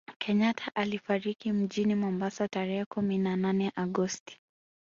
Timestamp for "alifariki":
0.75-1.51